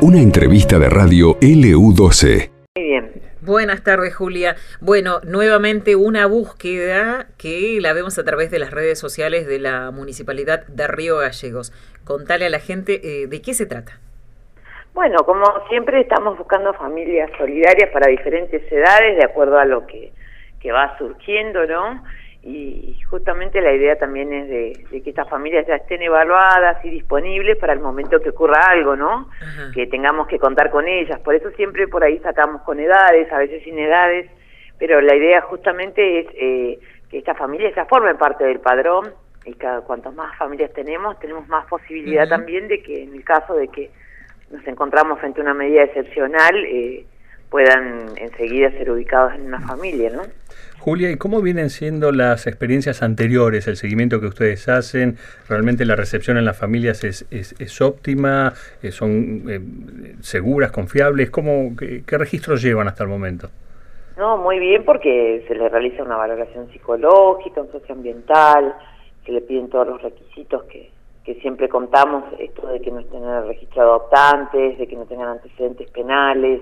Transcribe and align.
Una 0.00 0.18
entrevista 0.18 0.78
de 0.78 0.90
radio 0.90 1.38
LU12. 1.40 2.50
Muy 2.76 2.84
bien. 2.84 3.12
Buenas 3.40 3.84
tardes, 3.84 4.14
Julia. 4.14 4.56
Bueno, 4.80 5.20
nuevamente 5.24 5.96
una 5.96 6.26
búsqueda 6.26 7.26
que 7.38 7.78
la 7.80 7.92
vemos 7.92 8.18
a 8.18 8.24
través 8.24 8.50
de 8.50 8.58
las 8.58 8.72
redes 8.72 8.98
sociales 8.98 9.46
de 9.46 9.58
la 9.58 9.90
Municipalidad 9.90 10.66
de 10.66 10.86
Río 10.88 11.18
Gallegos. 11.18 11.72
Contale 12.04 12.46
a 12.46 12.50
la 12.50 12.58
gente 12.58 13.00
eh, 13.02 13.26
de 13.26 13.42
qué 13.42 13.54
se 13.54 13.66
trata. 13.66 14.00
Bueno, 14.94 15.18
como 15.24 15.44
siempre 15.68 16.00
estamos 16.00 16.36
buscando 16.36 16.74
familias 16.74 17.30
solidarias 17.38 17.90
para 17.90 18.10
diferentes 18.10 18.60
edades, 18.70 19.16
de 19.16 19.24
acuerdo 19.24 19.58
a 19.58 19.64
lo 19.64 19.86
que, 19.86 20.12
que 20.60 20.72
va 20.72 20.98
surgiendo, 20.98 21.64
¿no? 21.66 22.02
Y 22.44 22.98
justamente 23.08 23.60
la 23.60 23.72
idea 23.72 23.96
también 23.96 24.32
es 24.32 24.48
de, 24.48 25.02
que 25.02 25.10
estas 25.10 25.28
familias 25.28 25.64
ya 25.66 25.76
estén 25.76 26.02
evaluadas 26.02 26.84
y 26.84 26.90
disponibles 26.90 27.56
para 27.56 27.72
el 27.72 27.78
momento 27.78 28.20
que 28.20 28.30
ocurra 28.30 28.66
algo, 28.68 28.96
¿no? 28.96 29.28
Que 29.72 29.86
tengamos 29.86 30.26
que 30.26 30.40
contar 30.40 30.70
con 30.70 30.88
ellas. 30.88 31.20
Por 31.20 31.36
eso 31.36 31.50
siempre 31.52 31.86
por 31.86 32.02
ahí 32.02 32.18
sacamos 32.18 32.62
con 32.62 32.80
edades, 32.80 33.32
a 33.32 33.38
veces 33.38 33.62
sin 33.62 33.78
edades, 33.78 34.28
pero 34.76 35.00
la 35.00 35.14
idea 35.14 35.40
justamente 35.42 36.20
es 36.20 36.26
eh, 36.34 36.80
que 37.08 37.18
estas 37.18 37.38
familias 37.38 37.74
ya 37.76 37.84
formen 37.84 38.16
parte 38.16 38.42
del 38.42 38.58
padrón 38.58 39.12
y 39.44 39.54
cada 39.54 39.82
cuantas 39.82 40.12
más 40.14 40.36
familias 40.36 40.72
tenemos, 40.72 41.18
tenemos 41.20 41.46
más 41.46 41.66
posibilidad 41.66 42.28
también 42.28 42.66
de 42.66 42.82
que 42.82 43.04
en 43.04 43.14
el 43.14 43.24
caso 43.24 43.54
de 43.54 43.68
que 43.68 43.90
nos 44.50 44.66
encontramos 44.66 45.20
frente 45.20 45.40
a 45.40 45.44
una 45.44 45.54
medida 45.54 45.84
excepcional, 45.84 46.56
eh, 46.64 47.04
puedan 47.52 48.16
enseguida 48.16 48.70
ser 48.70 48.90
ubicados 48.90 49.34
en 49.34 49.42
una 49.42 49.60
familia, 49.60 50.10
¿no? 50.10 50.22
Julia, 50.80 51.10
¿y 51.12 51.16
cómo 51.16 51.42
vienen 51.42 51.70
siendo 51.70 52.10
las 52.10 52.48
experiencias 52.48 53.02
anteriores, 53.02 53.68
el 53.68 53.76
seguimiento 53.76 54.20
que 54.20 54.26
ustedes 54.26 54.68
hacen? 54.68 55.16
¿Realmente 55.48 55.84
la 55.84 55.94
recepción 55.94 56.38
en 56.38 56.44
las 56.44 56.58
familias 56.58 57.04
es, 57.04 57.24
es, 57.30 57.80
óptima? 57.80 58.54
Eh, 58.82 58.90
¿Son 58.90 59.44
eh, 59.48 59.60
seguras, 60.22 60.72
confiables? 60.72 61.30
¿Cómo, 61.30 61.76
qué, 61.76 62.18
registros 62.18 62.62
llevan 62.62 62.88
hasta 62.88 63.04
el 63.04 63.10
momento? 63.10 63.48
No, 64.16 64.38
muy 64.38 64.58
bien 64.58 64.84
porque 64.84 65.44
se 65.46 65.54
le 65.54 65.68
realiza 65.68 66.02
una 66.02 66.16
valoración 66.16 66.68
psicológica, 66.72 67.60
un 67.60 67.70
socioambiental, 67.70 68.74
se 69.24 69.30
le 69.30 69.42
piden 69.42 69.68
todos 69.68 69.86
los 69.86 70.02
requisitos 70.02 70.64
que, 70.64 70.90
que 71.24 71.34
siempre 71.36 71.68
contamos, 71.68 72.24
esto 72.40 72.66
de 72.66 72.80
que 72.80 72.90
no 72.90 73.00
estén 73.00 73.22
registrado 73.46 73.90
adoptantes, 73.90 74.78
de 74.78 74.86
que 74.88 74.96
no 74.96 75.04
tengan 75.04 75.28
antecedentes 75.28 75.88
penales, 75.90 76.60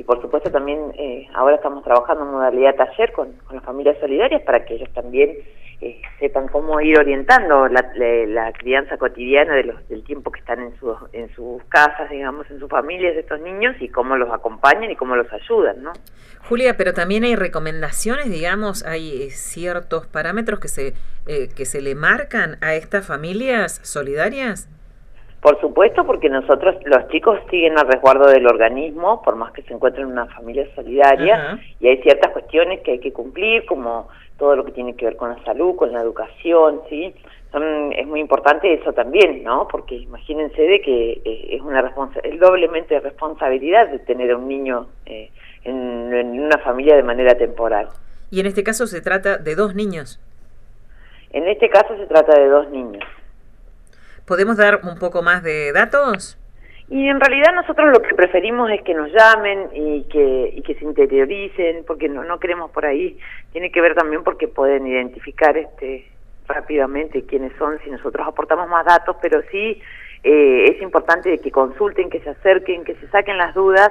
y 0.00 0.04
por 0.04 0.22
supuesto 0.22 0.50
también 0.50 0.94
eh, 0.96 1.28
ahora 1.34 1.56
estamos 1.56 1.84
trabajando 1.84 2.24
en 2.24 2.30
modalidad 2.30 2.74
taller 2.74 3.12
con, 3.12 3.34
las 3.52 3.62
familias 3.62 3.98
solidarias 4.00 4.40
para 4.44 4.64
que 4.64 4.76
ellos 4.76 4.88
también 4.94 5.36
eh, 5.82 6.00
sepan 6.18 6.48
cómo 6.48 6.80
ir 6.80 6.98
orientando 6.98 7.68
la, 7.68 8.52
crianza 8.58 8.96
cotidiana 8.96 9.56
de 9.56 9.64
los, 9.64 9.88
del 9.90 10.02
tiempo 10.02 10.30
que 10.30 10.40
están 10.40 10.60
en, 10.60 10.74
sus 10.78 10.96
en 11.12 11.28
sus 11.34 11.62
casas, 11.64 12.08
digamos, 12.08 12.50
en 12.50 12.58
sus 12.58 12.70
familias 12.70 13.14
estos 13.14 13.40
niños 13.42 13.76
y 13.78 13.90
cómo 13.90 14.16
los 14.16 14.32
acompañan 14.32 14.90
y 14.90 14.96
cómo 14.96 15.16
los 15.16 15.30
ayudan, 15.34 15.82
¿no? 15.82 15.92
Julia, 16.48 16.78
pero 16.78 16.94
también 16.94 17.24
hay 17.24 17.36
recomendaciones, 17.36 18.30
digamos, 18.30 18.86
hay 18.86 19.24
eh, 19.24 19.30
ciertos 19.30 20.06
parámetros 20.06 20.60
que 20.60 20.68
se, 20.68 20.94
que 21.26 21.64
se 21.66 21.82
le 21.82 21.94
marcan 21.94 22.56
a 22.62 22.74
estas 22.74 23.06
familias 23.06 23.80
solidarias. 23.82 24.70
Por 25.40 25.58
supuesto, 25.60 26.04
porque 26.04 26.28
nosotros, 26.28 26.76
los 26.84 27.08
chicos 27.08 27.38
siguen 27.50 27.78
al 27.78 27.88
resguardo 27.88 28.26
del 28.26 28.46
organismo, 28.46 29.22
por 29.22 29.36
más 29.36 29.52
que 29.52 29.62
se 29.62 29.72
encuentren 29.72 30.06
en 30.06 30.12
una 30.12 30.26
familia 30.26 30.66
solidaria, 30.74 31.58
y 31.80 31.88
hay 31.88 31.96
ciertas 32.02 32.30
cuestiones 32.32 32.80
que 32.80 32.92
hay 32.92 32.98
que 32.98 33.12
cumplir, 33.12 33.64
como 33.64 34.08
todo 34.38 34.54
lo 34.56 34.64
que 34.64 34.72
tiene 34.72 34.94
que 34.94 35.06
ver 35.06 35.16
con 35.16 35.30
la 35.30 35.42
salud, 35.44 35.76
con 35.76 35.92
la 35.92 36.00
educación, 36.00 36.82
¿sí? 36.90 37.14
es 37.52 38.06
muy 38.06 38.20
importante 38.20 38.72
eso 38.72 38.92
también, 38.92 39.42
¿no? 39.42 39.66
Porque 39.66 39.96
imagínense 39.96 40.62
de 40.62 40.80
que 40.80 41.20
eh, 41.24 41.56
es 41.56 41.60
una 41.60 41.82
responsa 41.82 42.20
es 42.22 42.38
doblemente 42.38 43.00
responsabilidad 43.00 43.88
de 43.88 43.98
tener 43.98 44.30
a 44.30 44.36
un 44.36 44.46
niño 44.46 44.86
eh, 45.06 45.30
en, 45.64 46.14
en 46.14 46.40
una 46.40 46.58
familia 46.58 46.94
de 46.94 47.02
manera 47.02 47.34
temporal. 47.34 47.88
Y 48.30 48.38
en 48.38 48.46
este 48.46 48.62
caso 48.62 48.86
se 48.86 49.00
trata 49.00 49.38
de 49.38 49.56
dos 49.56 49.74
niños. 49.74 50.20
En 51.32 51.48
este 51.48 51.68
caso 51.68 51.96
se 51.96 52.06
trata 52.06 52.38
de 52.38 52.48
dos 52.48 52.70
niños. 52.70 53.02
¿Podemos 54.30 54.56
dar 54.56 54.82
un 54.84 54.96
poco 54.96 55.22
más 55.22 55.42
de 55.42 55.72
datos? 55.72 56.38
Y 56.88 57.08
en 57.08 57.18
realidad 57.18 57.52
nosotros 57.52 57.90
lo 57.92 58.00
que 58.00 58.14
preferimos 58.14 58.70
es 58.70 58.80
que 58.82 58.94
nos 58.94 59.10
llamen 59.10 59.70
y 59.74 60.04
que, 60.04 60.52
y 60.54 60.62
que 60.62 60.76
se 60.76 60.84
interioricen, 60.84 61.82
porque 61.84 62.08
no, 62.08 62.22
no 62.22 62.38
queremos 62.38 62.70
por 62.70 62.86
ahí. 62.86 63.18
Tiene 63.50 63.72
que 63.72 63.80
ver 63.80 63.96
también 63.96 64.22
porque 64.22 64.46
pueden 64.46 64.86
identificar 64.86 65.56
este 65.56 66.06
rápidamente 66.46 67.26
quiénes 67.26 67.52
son 67.58 67.80
si 67.82 67.90
nosotros 67.90 68.24
aportamos 68.24 68.68
más 68.68 68.86
datos, 68.86 69.16
pero 69.20 69.42
sí 69.50 69.82
eh, 70.22 70.76
es 70.76 70.80
importante 70.80 71.36
que 71.38 71.50
consulten, 71.50 72.08
que 72.08 72.20
se 72.20 72.30
acerquen, 72.30 72.84
que 72.84 72.94
se 72.94 73.08
saquen 73.08 73.36
las 73.36 73.52
dudas 73.52 73.90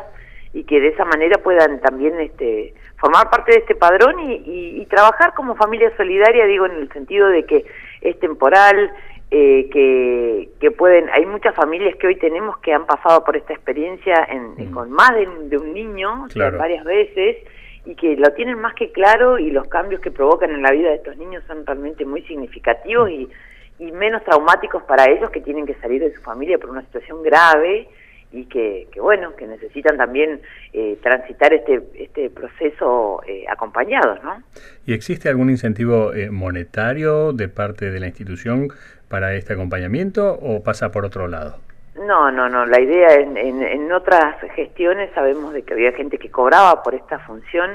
y 0.54 0.64
que 0.64 0.80
de 0.80 0.88
esa 0.88 1.04
manera 1.04 1.38
puedan 1.40 1.82
también 1.82 2.18
este, 2.22 2.74
formar 2.96 3.30
parte 3.30 3.52
de 3.52 3.58
este 3.58 3.76
padrón 3.76 4.18
y, 4.22 4.36
y, 4.36 4.82
y 4.82 4.86
trabajar 4.86 5.34
como 5.34 5.56
familia 5.56 5.92
solidaria, 5.98 6.46
digo, 6.46 6.66
en 6.66 6.78
el 6.78 6.90
sentido 6.94 7.28
de 7.28 7.46
que 7.46 7.66
es 8.00 8.18
temporal, 8.20 8.90
eh, 9.32 9.70
que, 9.72 10.50
que 10.60 10.72
pueden, 10.72 11.08
hay 11.12 11.26
muchas 11.26 11.54
familias 11.56 11.96
que 11.98 12.08
hoy 12.08 12.16
tenemos 12.16 12.58
que 12.60 12.74
han 12.74 12.86
pasado 12.88 13.24
por 13.24 13.38
esta 13.38 13.54
experiencia 13.54 14.28
en, 14.28 14.70
mm. 14.70 14.74
con 14.74 14.92
más 14.92 15.12
de, 15.16 15.58
un 15.58 15.74
niño 15.74 16.26
varias 16.58 16.84
veces 16.84 17.38
y 17.86 17.96
que 17.96 18.16
lo 18.16 18.34
tienen 18.34 18.60
más 18.60 18.74
que 18.74 18.92
claro 18.92 19.38
y 19.38 19.52
los 19.52 19.68
cambios 19.68 20.02
que 20.02 20.10
provocan 20.10 20.50
en 20.50 20.64
la 20.64 20.72
vida 20.72 20.90
de 20.90 20.96
estos 20.96 21.16
niños 21.18 21.44
son 21.46 21.66
realmente 21.66 22.06
muy 22.06 22.24
significativos 22.24 23.10
y, 23.12 23.30
y 23.78 23.92
menos 23.92 24.24
traumáticos 24.24 24.84
para 24.84 25.06
ellos 25.06 25.30
que 25.30 25.42
tienen 25.42 25.66
que 25.66 25.76
salir 25.76 26.02
de 26.02 26.14
su 26.14 26.22
familia 26.22 26.58
por 26.58 26.72
una 26.72 26.82
situación 26.82 27.22
grave 27.22 27.88
y 28.32 28.46
que, 28.46 28.88
que 28.92 29.02
bueno, 29.02 29.36
que 29.36 29.48
necesitan 29.48 29.98
también 29.98 30.42
eh, 30.74 30.98
transitar 31.02 31.54
este, 31.54 31.82
este 31.96 32.30
proceso 32.30 33.22
eh, 33.28 33.46
acompañados, 33.50 34.24
¿no? 34.24 34.44
¿Y 34.86 34.94
existe 34.94 35.30
algún 35.30 35.50
incentivo 35.50 36.14
eh, 36.14 36.30
monetario 36.30 37.34
de 37.34 37.50
parte 37.50 37.90
de 37.90 38.00
la 38.00 38.08
institución 38.08 38.68
para 39.08 39.34
este 39.34 39.54
acompañamiento 39.54 40.34
o 40.34 40.62
pasa 40.64 40.92
por 40.92 41.06
otro 41.06 41.28
lado? 41.28 41.58
No, 41.96 42.32
no, 42.32 42.48
no. 42.48 42.66
La 42.66 42.80
idea 42.80 43.16
en, 43.16 43.36
en, 43.38 43.92
otras 43.92 44.36
gestiones 44.56 45.10
sabemos 45.14 45.54
de 45.54 45.64
que 45.64 45.74
había 45.74 45.92
gente 45.92 46.18
que 46.18 46.32
cobraba 46.32 46.82
por 46.82 46.96
esta 46.96 47.20
función. 47.20 47.72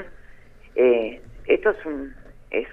Eh, 0.75 1.21
esto 1.45 1.69
es, 1.69 1.85
un, 1.85 2.15
es, 2.49 2.67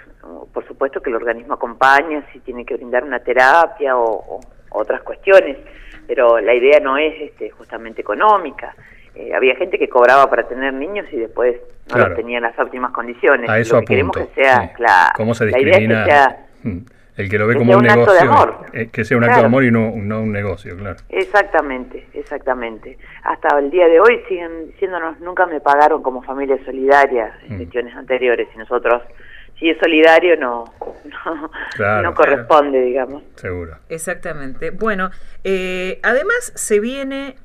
por 0.53 0.67
supuesto, 0.67 1.03
que 1.03 1.11
el 1.11 1.17
organismo 1.17 1.55
acompaña 1.55 2.27
si 2.33 2.39
tiene 2.41 2.65
que 2.65 2.77
brindar 2.77 3.05
una 3.05 3.21
terapia 3.21 3.99
o, 3.99 4.41
otras 4.75 5.03
cuestiones, 5.03 5.59
pero 6.07 6.41
la 6.41 6.55
idea 6.55 6.81
no 6.81 6.97
es 6.97 7.15
este, 7.21 7.51
justamente 7.51 8.01
económica. 8.01 8.75
Eh, 9.15 9.35
había 9.35 9.55
gente 9.57 9.79
que 9.79 9.89
cobraba 9.89 10.29
para 10.31 10.49
tener 10.49 10.73
niños 10.73 11.07
y 11.13 11.17
después 11.17 11.57
no 11.91 11.99
los 11.99 12.17
tenía 12.17 12.39
en 12.39 12.45
las 12.45 12.59
óptimas 12.59 12.93
condiciones. 12.93 13.49
A 13.49 13.59
eso 13.59 13.77
Lo 13.77 13.81
que 13.81 13.87
queremos 13.87 14.17
que 14.17 14.27
sea, 14.35 14.73
claro, 14.73 15.13
¿Cómo 15.17 15.35
se 15.35 15.47
discrimina? 15.47 15.79
La 15.79 16.05
idea 16.05 16.25
es 16.25 16.35
que 16.65 16.71
sea. 16.71 16.93
El 17.15 17.29
que 17.29 17.39
lo 17.39 17.47
ve 17.47 17.57
como 17.57 17.77
un, 17.77 17.83
negocio, 17.83 18.67
eh, 18.73 18.89
que 18.91 19.05
sea 19.05 19.19
un 19.19 19.25
acto 19.25 19.41
de 19.41 19.45
amor 19.45 19.65
y 19.65 19.71
no, 19.71 19.91
un 19.91 20.33
negocio, 20.33 20.75
claro. 20.79 20.97
Exactamente, 21.11 22.07
exactamente. 22.15 22.97
Hasta 23.25 23.59
el 23.59 23.71
día 23.71 23.87
de 23.87 24.01
hoy 24.01 24.23
siguen 24.29 24.69
diciéndonos, 24.69 25.21
nunca 25.21 25.45
me 25.45 25.61
pagaron 25.61 26.03
como 26.03 26.23
familia 26.23 26.57
solidaria 26.65 27.35
en 27.47 27.57
mm. 27.57 27.59
gestiones 27.59 27.95
anteriores 27.97 28.49
y 28.55 28.59
nosotros, 28.59 29.03
si 29.63 29.71
es 29.71 29.79
solidario, 29.79 30.37
no, 30.37 30.65
no, 32.03 32.15
corresponde, 32.15 32.81
digamos. 32.83 33.23
Seguro. 33.37 33.79
Exactamente. 33.89 34.71
Bueno, 34.71 35.11
eh, 35.45 36.01
además 36.03 36.53
se 36.57 36.81
viene 36.81 37.37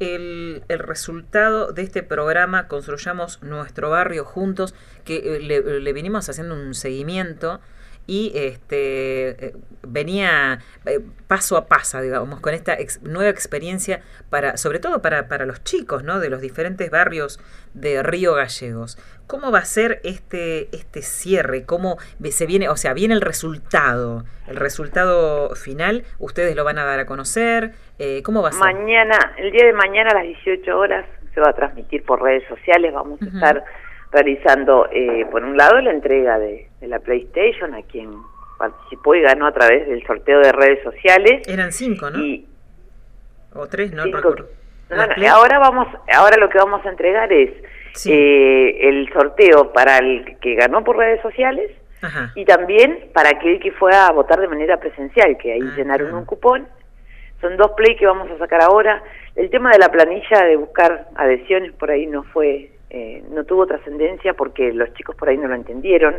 el, 0.00 0.64
el, 0.68 0.80
resultado 0.80 1.72
de 1.72 1.82
este 1.82 2.02
programa 2.02 2.66
Construyamos 2.66 3.40
Nuestro 3.44 3.88
Barrio 3.88 4.24
Juntos, 4.24 4.74
que 5.04 5.36
eh, 5.36 5.40
le, 5.40 5.80
le 5.80 5.92
vinimos 5.92 6.28
haciendo 6.28 6.56
un 6.56 6.74
seguimiento 6.74 7.60
y 8.06 8.32
este, 8.34 9.46
eh, 9.46 9.52
venía 9.82 10.58
eh, 10.86 11.00
paso 11.26 11.56
a 11.56 11.66
paso, 11.66 12.00
digamos, 12.00 12.40
con 12.40 12.54
esta 12.54 12.76
nueva 13.02 13.30
experiencia, 13.30 14.02
para, 14.30 14.56
sobre 14.56 14.78
todo 14.78 15.00
para, 15.02 15.28
para 15.28 15.46
los 15.46 15.62
chicos 15.64 16.02
¿no? 16.02 16.20
de 16.20 16.28
los 16.28 16.40
diferentes 16.40 16.90
barrios 16.90 17.40
de 17.74 18.02
Río 18.02 18.34
Gallegos. 18.34 18.98
¿Cómo 19.26 19.52
va 19.52 19.60
a 19.60 19.64
ser 19.64 20.00
este, 20.02 20.74
este 20.74 21.02
cierre? 21.02 21.64
¿Cómo 21.64 21.98
se 22.30 22.46
viene, 22.46 22.68
o 22.68 22.76
sea, 22.76 22.94
viene 22.94 23.14
el 23.14 23.20
resultado? 23.20 24.24
El 24.48 24.56
resultado 24.56 25.54
final, 25.54 26.04
ustedes 26.18 26.56
lo 26.56 26.64
van 26.64 26.78
a 26.78 26.84
dar 26.84 26.98
a 26.98 27.06
conocer. 27.06 27.72
Eh, 27.98 28.22
¿Cómo 28.24 28.42
va 28.42 28.48
a 28.48 28.52
ser? 28.52 28.60
Mañana, 28.60 29.16
el 29.38 29.52
día 29.52 29.66
de 29.66 29.72
mañana 29.72 30.10
a 30.10 30.14
las 30.14 30.24
18 30.24 30.76
horas 30.76 31.06
se 31.32 31.40
va 31.40 31.50
a 31.50 31.52
transmitir 31.52 32.02
por 32.04 32.20
redes 32.20 32.42
sociales, 32.48 32.92
vamos 32.92 33.22
a 33.22 33.26
estar 33.26 33.64
realizando, 34.12 34.88
eh, 34.92 35.26
por 35.30 35.44
un 35.44 35.56
lado, 35.56 35.80
la 35.80 35.92
entrega 35.92 36.38
de, 36.38 36.68
la 36.80 36.98
PlayStation 36.98 37.74
a 37.74 37.82
quien 37.82 38.10
participó 38.58 39.14
y 39.14 39.22
ganó 39.22 39.46
a 39.46 39.52
través 39.52 39.86
del 39.86 40.04
sorteo 40.06 40.40
de 40.40 40.52
redes 40.52 40.82
sociales. 40.82 41.46
Eran 41.46 41.72
cinco, 41.72 42.10
¿no? 42.10 42.18
Y, 42.18 42.46
o 43.54 43.66
tres, 43.66 43.92
no 43.92 44.04
recuerdo. 44.04 44.48
ahora 45.28 45.58
vamos, 45.58 45.88
ahora 46.12 46.36
lo 46.36 46.48
que 46.48 46.58
vamos 46.58 46.84
a 46.84 46.90
entregar 46.90 47.32
es 47.32 47.50
eh, 48.06 48.88
el 48.88 49.12
sorteo 49.12 49.72
para 49.72 49.98
el 49.98 50.38
que 50.40 50.54
ganó 50.54 50.84
por 50.84 50.96
redes 50.96 51.20
sociales 51.22 51.70
y 52.34 52.46
también 52.46 53.10
para 53.12 53.30
aquel 53.30 53.60
que 53.60 53.72
fue 53.72 53.94
a 53.94 54.10
votar 54.10 54.40
de 54.40 54.48
manera 54.48 54.78
presencial, 54.78 55.36
que 55.36 55.52
ahí 55.52 55.60
ah, 55.62 55.74
llenaron 55.76 56.14
un 56.14 56.24
cupón 56.24 56.66
son 57.40 57.56
dos 57.56 57.72
play 57.72 57.96
que 57.96 58.06
vamos 58.06 58.30
a 58.30 58.38
sacar 58.38 58.62
ahora. 58.62 59.02
El 59.34 59.50
tema 59.50 59.70
de 59.70 59.78
la 59.78 59.88
planilla 59.88 60.44
de 60.44 60.56
buscar 60.56 61.08
adhesiones 61.14 61.72
por 61.72 61.90
ahí 61.90 62.06
no 62.06 62.22
fue, 62.24 62.70
eh, 62.90 63.22
no 63.30 63.44
tuvo 63.44 63.66
trascendencia 63.66 64.34
porque 64.34 64.72
los 64.72 64.92
chicos 64.94 65.14
por 65.14 65.28
ahí 65.28 65.36
no 65.36 65.46
lo 65.46 65.54
entendieron, 65.54 66.16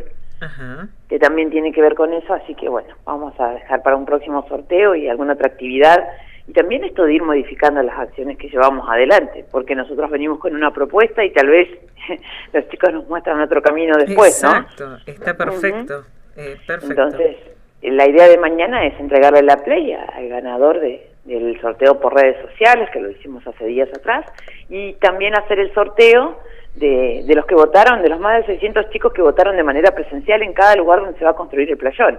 que 1.08 1.20
también 1.20 1.52
tiene 1.52 1.72
que 1.72 1.82
ver 1.82 1.94
con 1.94 2.14
eso, 2.14 2.34
así 2.34 2.56
que 2.56 2.68
bueno, 2.68 2.96
vamos 3.06 3.38
a 3.40 3.52
dejar 3.52 3.84
para 3.84 3.96
un 3.96 4.06
próximo 4.06 4.48
sorteo 4.48 4.96
y 4.96 5.08
alguna 5.08 5.34
otra 5.34 5.48
actividad. 5.48 6.04
Y 6.48 6.54
también 6.54 6.84
esto 6.84 7.04
de 7.04 7.14
ir 7.14 7.24
modificando 7.24 7.84
las 7.84 8.00
acciones 8.00 8.38
que 8.38 8.50
llevamos 8.50 8.90
adelante, 8.90 9.46
porque 9.52 9.76
nosotros 9.76 10.10
venimos 10.10 10.40
con 10.40 10.56
una 10.56 10.72
propuesta 10.72 11.24
y 11.24 11.32
tal 11.32 11.48
vez 11.48 11.70
los 12.54 12.68
chicos 12.70 12.94
nos 12.94 13.08
muestran 13.08 13.40
otro 13.42 13.62
camino 13.62 13.96
después, 13.98 14.42
Exacto, 14.42 14.98
está 15.06 15.36
perfecto, 15.36 16.06
eh, 16.38 16.58
perfecto. 16.66 17.04
Entonces, 17.04 17.38
la 17.82 18.08
idea 18.08 18.28
de 18.28 18.38
mañana 18.38 18.86
es 18.86 19.00
entregarle 19.00 19.44
la 19.44 19.58
play 19.58 19.94
al 19.94 20.30
ganador 20.30 20.80
de, 20.80 21.12
del 21.26 21.60
sorteo 21.62 22.00
por 22.00 22.16
redes 22.16 22.38
sociales, 22.50 22.90
que 22.92 23.00
lo 23.00 23.12
hicimos 23.12 23.46
hace 23.46 23.66
días 23.66 23.90
atrás, 23.90 24.26
y 24.70 24.94
también 24.94 25.38
hacer 25.38 25.60
el 25.60 25.74
sorteo 25.74 26.40
de, 26.76 27.24
de 27.26 27.36
los 27.36 27.46
que 27.46 27.56
votaron, 27.56 28.02
de 28.02 28.10
los 28.10 28.20
más 28.20 28.40
de 28.40 28.54
600 28.54 28.90
chicos 28.92 29.14
que 29.14 29.22
votaron 29.22 29.56
de 29.56 29.64
manera 29.64 29.92
presencial 29.92 30.42
en 30.42 30.54
cada 30.54 30.76
lugar 30.76 31.02
donde 31.02 31.18
se 31.18 31.26
va 31.26 31.32
a 31.32 31.36
construir 31.36 31.70
el 31.70 31.78
playón. 31.78 32.18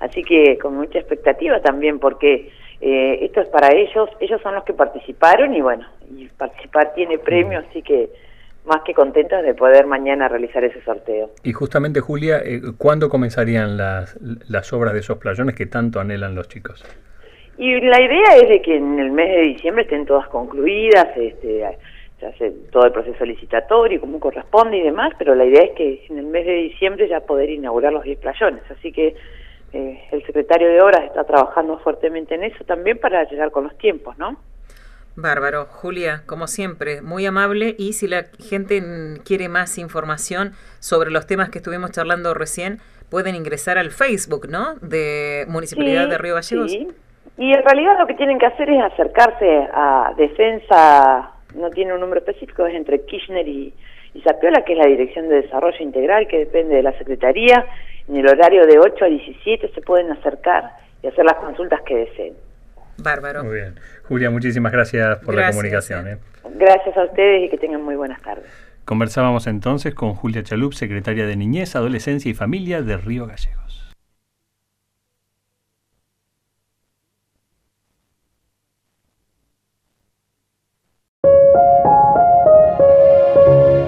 Así 0.00 0.22
que 0.22 0.58
con 0.58 0.76
mucha 0.76 0.98
expectativa 0.98 1.60
también, 1.60 1.98
porque 1.98 2.50
eh, 2.80 3.18
esto 3.22 3.40
es 3.40 3.48
para 3.48 3.74
ellos, 3.74 4.10
ellos 4.20 4.40
son 4.42 4.54
los 4.54 4.64
que 4.64 4.74
participaron 4.74 5.54
y 5.54 5.60
bueno, 5.60 5.86
y 6.14 6.26
participar 6.28 6.92
tiene 6.94 7.18
premio, 7.18 7.60
así 7.60 7.82
que 7.82 8.10
más 8.66 8.82
que 8.82 8.94
contentos 8.94 9.42
de 9.42 9.54
poder 9.54 9.86
mañana 9.86 10.28
realizar 10.28 10.64
ese 10.64 10.82
sorteo. 10.82 11.30
Y 11.42 11.52
justamente, 11.52 12.00
Julia, 12.00 12.38
eh, 12.44 12.60
¿cuándo 12.78 13.08
comenzarían 13.08 13.76
las, 13.76 14.18
las 14.48 14.72
obras 14.72 14.94
de 14.94 15.00
esos 15.00 15.18
playones 15.18 15.54
que 15.54 15.66
tanto 15.66 16.00
anhelan 16.00 16.34
los 16.34 16.48
chicos? 16.48 16.84
Y 17.56 17.80
la 17.80 18.00
idea 18.02 18.36
es 18.42 18.48
de 18.48 18.62
que 18.62 18.76
en 18.76 18.98
el 18.98 19.12
mes 19.12 19.30
de 19.30 19.42
diciembre 19.42 19.84
estén 19.84 20.06
todas 20.06 20.26
concluidas, 20.28 21.08
este, 21.16 21.64
se 22.24 22.46
hace 22.46 22.50
todo 22.70 22.86
el 22.86 22.92
proceso 22.92 23.24
licitatorio 23.24 24.00
como 24.00 24.18
corresponde 24.18 24.78
y 24.78 24.82
demás, 24.82 25.12
pero 25.18 25.34
la 25.34 25.44
idea 25.44 25.62
es 25.62 25.72
que 25.72 26.06
en 26.08 26.18
el 26.18 26.26
mes 26.26 26.46
de 26.46 26.54
diciembre 26.54 27.08
ya 27.08 27.20
poder 27.20 27.50
inaugurar 27.50 27.92
los 27.92 28.04
10 28.04 28.18
playones. 28.18 28.62
Así 28.70 28.92
que 28.92 29.14
eh, 29.72 30.04
el 30.10 30.24
secretario 30.24 30.68
de 30.68 30.80
Obras 30.80 31.04
está 31.04 31.24
trabajando 31.24 31.78
fuertemente 31.78 32.34
en 32.34 32.44
eso 32.44 32.64
también 32.64 32.98
para 32.98 33.24
llegar 33.24 33.50
con 33.50 33.64
los 33.64 33.76
tiempos, 33.76 34.16
¿no? 34.18 34.38
Bárbaro. 35.16 35.66
Julia, 35.66 36.22
como 36.26 36.48
siempre, 36.48 37.00
muy 37.00 37.24
amable 37.26 37.76
y 37.78 37.92
si 37.92 38.08
la 38.08 38.24
gente 38.40 38.82
quiere 39.24 39.48
más 39.48 39.78
información 39.78 40.52
sobre 40.80 41.10
los 41.10 41.26
temas 41.26 41.50
que 41.50 41.58
estuvimos 41.58 41.92
charlando 41.92 42.34
recién, 42.34 42.80
pueden 43.10 43.36
ingresar 43.36 43.78
al 43.78 43.90
Facebook, 43.90 44.48
¿no? 44.48 44.74
De 44.80 45.44
Municipalidad 45.48 46.08
de 46.08 46.18
Río 46.18 46.34
Gallegos. 46.34 46.72
Sí. 46.72 46.88
Y 47.36 47.52
en 47.52 47.62
realidad 47.62 47.98
lo 47.98 48.06
que 48.06 48.14
tienen 48.14 48.38
que 48.38 48.46
hacer 48.46 48.70
es 48.70 48.82
acercarse 48.82 49.68
a 49.72 50.14
Defensa, 50.16 51.33
no 51.54 51.70
tiene 51.70 51.94
un 51.94 52.00
número 52.00 52.20
específico, 52.20 52.66
es 52.66 52.74
entre 52.74 53.00
Kirchner 53.02 53.46
y, 53.46 53.72
y 54.14 54.20
Zapiola, 54.22 54.64
que 54.64 54.72
es 54.72 54.78
la 54.78 54.86
Dirección 54.86 55.28
de 55.28 55.42
Desarrollo 55.42 55.78
Integral, 55.80 56.26
que 56.28 56.38
depende 56.38 56.76
de 56.76 56.82
la 56.82 56.96
Secretaría. 56.98 57.66
En 58.08 58.16
el 58.16 58.28
horario 58.28 58.66
de 58.66 58.78
8 58.78 59.04
a 59.04 59.08
17 59.08 59.70
se 59.74 59.80
pueden 59.80 60.10
acercar 60.12 60.70
y 61.02 61.06
hacer 61.06 61.24
las 61.24 61.36
consultas 61.36 61.80
que 61.82 61.96
deseen. 61.96 62.34
Bárbaro. 62.98 63.44
Muy 63.44 63.54
bien. 63.54 63.74
Julia, 64.04 64.30
muchísimas 64.30 64.72
gracias 64.72 65.18
por 65.18 65.34
la 65.34 65.50
comunicación. 65.50 66.08
¿eh? 66.08 66.18
Gracias 66.54 66.96
a 66.96 67.04
ustedes 67.04 67.44
y 67.44 67.48
que 67.48 67.58
tengan 67.58 67.82
muy 67.82 67.96
buenas 67.96 68.20
tardes. 68.22 68.46
Conversábamos 68.84 69.46
entonces 69.46 69.94
con 69.94 70.14
Julia 70.14 70.42
Chalup, 70.42 70.74
secretaria 70.74 71.26
de 71.26 71.36
Niñez, 71.36 71.74
Adolescencia 71.74 72.30
y 72.30 72.34
Familia 72.34 72.82
de 72.82 72.98
Río 72.98 73.26
Gallegos. 73.26 73.63